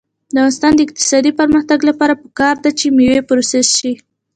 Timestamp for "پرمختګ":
1.39-1.79